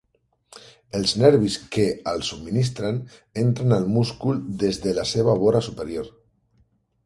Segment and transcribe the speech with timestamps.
[0.99, 2.99] Els nervis que el subministren
[3.43, 6.13] entren al múscul des de la seva vora superior.